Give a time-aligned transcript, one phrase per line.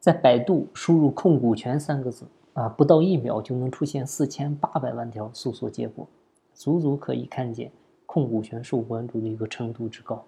[0.00, 6.08] 在百度输入“控股权”三个字啊，不到一秒就能出现四千八百万条搜索结果，
[6.54, 7.70] 足足可以看见
[8.06, 10.24] 控股权受关注的一个程度之高。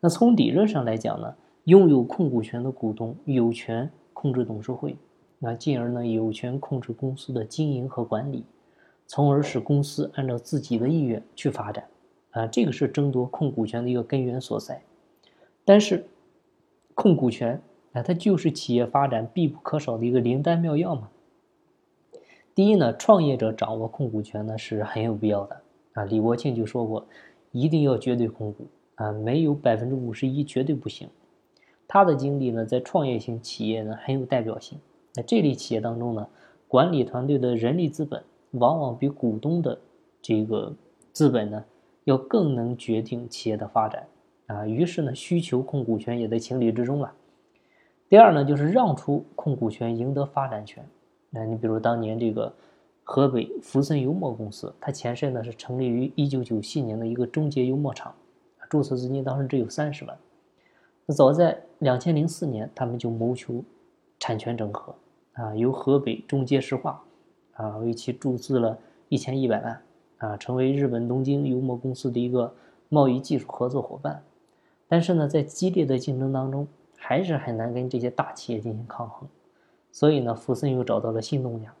[0.00, 1.32] 那从理论上来讲呢，
[1.64, 4.96] 拥有控股权的股东有权控制董事会，
[5.38, 8.44] 那进而呢有权控制公司的经营和管理，
[9.06, 11.84] 从而使公司按照自己的意愿去发展。
[12.32, 14.82] 啊，这个是争夺控股权的一个根源所在。
[15.64, 16.04] 但是，
[16.94, 17.60] 控股权
[17.98, 21.08] 啊，它就是企业发展必不可少的一个灵丹妙药嘛。
[22.54, 25.60] 第一呢，创业者掌握控股权呢是很有必要的
[25.94, 26.04] 啊。
[26.04, 27.06] 李国庆就说过，
[27.52, 31.08] 一定要绝对控股啊，没有百分之五十一绝对不行。
[31.86, 34.78] 他的经历呢，在创业型企业呢很有代表性。
[35.12, 36.28] 在这类企业当中呢，
[36.66, 38.22] 管理团队的人力资本
[38.52, 39.78] 往往比股东的
[40.22, 40.74] 这个
[41.12, 41.64] 资本呢。
[42.04, 44.08] 要更能决定企业的发展
[44.46, 47.12] 啊，于是呢，需求控股权也在情理之中了。
[48.08, 50.84] 第二呢，就是让出控股权，赢得发展权。
[51.30, 52.52] 那你比如当年这个
[53.04, 58.14] 河北福森油墨公司，它前身呢是成立于一九九七年的一个中捷油墨厂，
[58.70, 60.16] 注册资金当时只有三十万。
[61.06, 63.62] 那早在两千零四年，他们就谋求
[64.18, 64.94] 产权整合
[65.34, 67.02] 啊，由河北中捷石化
[67.52, 69.82] 啊为其注资了一千一百万。
[70.18, 72.52] 啊，成为日本东京油墨公司的一个
[72.88, 74.20] 贸易技术合作伙伴，
[74.88, 76.66] 但是呢，在激烈的竞争当中，
[76.98, 79.28] 还是很难跟这些大企业进行抗衡。
[79.90, 81.72] 所以呢，福森又找到了新东家，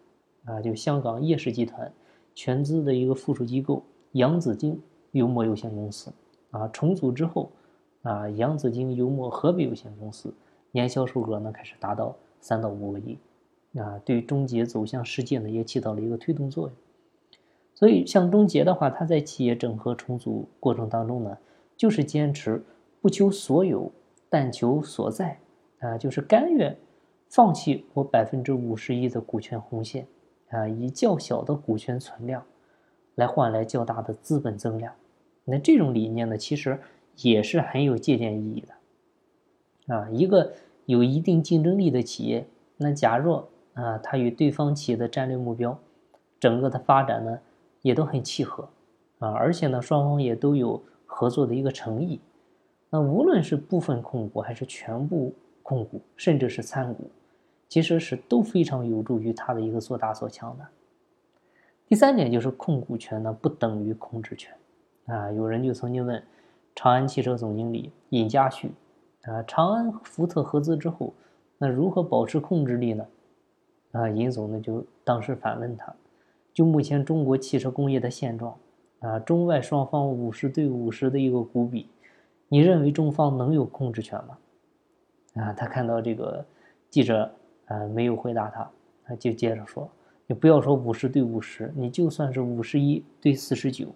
[0.46, 1.92] 啊，就香港叶氏集团
[2.34, 6.10] 全资的一个附属机构洋紫荆油墨有限公司，
[6.50, 7.50] 啊，重组之后，
[8.02, 10.32] 啊，洋紫荆油墨河北有限公司
[10.70, 13.18] 年销售额呢开始达到三到五个亿，
[13.78, 16.76] 啊，对中捷走向世界呢也起到了一个推动作用。
[17.74, 21.38] 所以，像中捷的话，它在企业整合重组过程当中呢，
[21.76, 22.64] 就是坚持
[23.00, 23.92] 不求所有，
[24.28, 25.38] 但求所在，
[25.80, 26.76] 啊，就是甘愿
[27.28, 30.06] 放弃我百分之五十一的股权红线，
[30.50, 32.44] 啊，以较小的股权存量
[33.14, 34.92] 来换来较大的资本增量。
[35.44, 36.78] 那这种理念呢，其实
[37.16, 39.94] 也是很有借鉴意义的。
[39.94, 40.52] 啊，一个
[40.86, 42.46] 有一定竞争力的企业，
[42.76, 45.78] 那假若啊，它与对方企业的战略目标，
[46.38, 47.38] 整个的发展呢？
[47.82, 48.68] 也都很契合，
[49.20, 52.20] 啊，而且呢，双方也都有合作的一个诚意。
[52.90, 57.10] 那无论是部分控股还是全部控股，甚至是参股，
[57.68, 60.66] 其实是都非常有助于他的一个做大做强的。
[61.86, 64.54] 第三点就是控股权呢不等于控制权，
[65.06, 66.22] 啊，有人就曾经问
[66.74, 68.70] 长安汽车总经理尹家旭，
[69.22, 71.12] 啊，长安福特合资之后，
[71.58, 73.06] 那如何保持控制力呢？
[73.92, 75.94] 啊，尹总呢就当时反问他。
[76.52, 78.56] 就目前中国汽车工业的现状，
[79.00, 81.88] 啊，中外双方五十对五十的一个股比，
[82.48, 84.38] 你认为中方能有控制权吗？
[85.34, 86.44] 啊，他看到这个
[86.90, 87.30] 记者
[87.66, 88.70] 啊没有回答他，
[89.04, 89.88] 他就接着说
[90.26, 93.86] ：“你不要说五十对五十，你就算是五十一对四十九，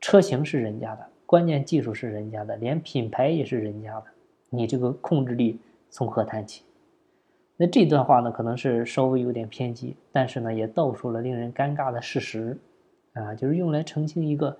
[0.00, 4.06] 车型是人家的，关键技术是人家的，连品牌也是人家的，
[4.48, 5.58] 你这个控制力
[5.90, 6.62] 从何谈起？”
[7.58, 12.56] 那这段话呢，可能是稍微有点偏激，但是呢，也道出了令人尴尬的事实，
[13.12, 14.56] 啊，就是用来澄清一个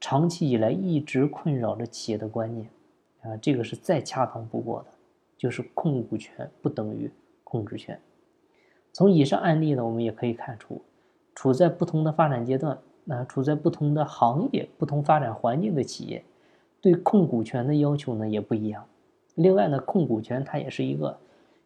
[0.00, 2.68] 长期以来一直困扰着企业的观念，
[3.22, 4.86] 啊，这个是再恰当不过的，
[5.36, 7.10] 就是控股权不等于
[7.44, 8.00] 控制权。
[8.92, 10.82] 从以上案例呢，我们也可以看出，
[11.34, 16.24] 处在不同的发展阶段，那处在不同的行业、不同发展环境的企业，
[16.80, 18.86] 对控股权的要求呢也不一样。
[19.34, 21.18] 另外呢，控股权它也是一个。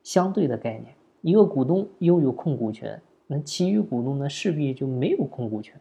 [0.02, 5.78] 相对的概念，一个股东拥有控股权，那其余股东呢势必就没有控股权。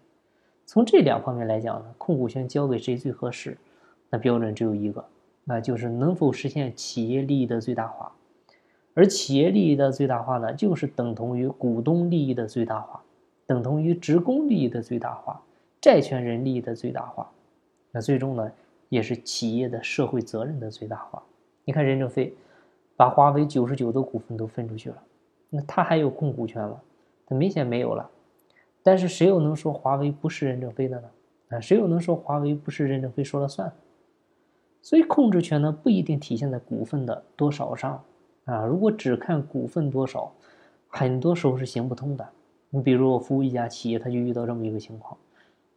[0.72, 3.58] 从这两方面来讲呢，控股权交给谁最合适？
[4.12, 5.04] 那标准只有一个，
[5.44, 8.12] 那就是能否实现企业利益的最大化。
[8.94, 13.02] 而企业利益的最大化呢，就是等同于股东利益的最大化，
[13.48, 15.42] 等同于职工利益的最大化，
[15.82, 17.28] 债权人利益的最大化。
[17.92, 18.52] 那最终呢，
[18.90, 21.24] 也是企业的社会责任的最大化。
[21.66, 22.32] 你看任正非。
[22.96, 24.98] 把华为九十九的股份都分出去了，
[25.50, 26.80] 那他还有控股权吗？
[27.26, 28.08] 他明显没有了。
[28.84, 31.10] 但是谁又能说华为不是任正非的呢？
[31.50, 33.72] 啊，谁又能说华为不是任正非说了算？
[34.82, 38.04] 所以控制权呢不一定体现在股份的多少上
[38.46, 38.66] 啊。
[38.66, 40.32] 如果只看股份多少，
[40.88, 42.28] 很多时候是行不通的。
[42.70, 45.18] 你比如我服务一家企业，他就遇到这么一个情况，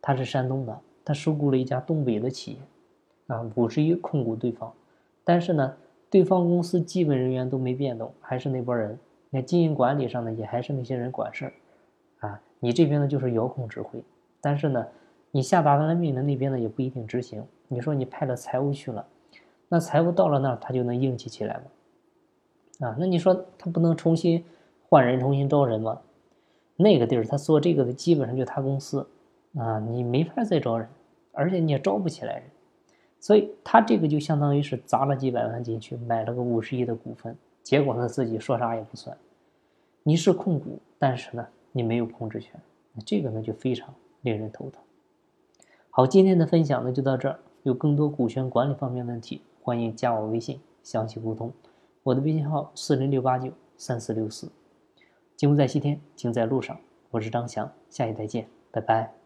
[0.00, 2.58] 他是山东的，他收购了一家东北的企业，
[3.26, 4.72] 啊，五十一控股对方，
[5.24, 5.74] 但是呢。
[6.12, 8.98] 对方公司基本人员都没变动，还是那波人。
[9.30, 11.52] 那经营管理上呢，也还是那些人管事儿，
[12.22, 14.02] 啊，你这边呢就是遥控指挥。
[14.40, 14.84] 但是呢，
[15.30, 17.44] 你下达完了命令，那边呢也不一定执行。
[17.68, 19.06] 你说你派了财务去了，
[19.68, 22.88] 那财务到了那儿，他就能硬气起来吗？
[22.88, 22.96] 啊。
[22.98, 24.44] 那你说他不能重新
[24.88, 26.00] 换人、重新招人吗？
[26.76, 29.06] 那个地儿他做这个的基本上就他公司
[29.56, 30.88] 啊，你没法再招人，
[31.32, 32.42] 而且你也招不起来人，
[33.20, 39.16] 所以他这个就相当于是砸了几百万进去，买了个五十亿的股份，结果他自己说啥也不算。
[40.02, 42.60] 你是控股，但是呢，你没有控制权，
[42.94, 44.82] 那这个呢就非常令人头疼。
[45.90, 51.52] 好，今天的分享呢就到这儿，有更多股权管理方面问题，欢迎加我微信详细沟通。
[52.02, 54.50] 我的微信号四零六八九三四六四。
[55.36, 56.78] 金不在西天，金在路上。
[57.10, 59.21] 我是张翔，下期再见，拜拜。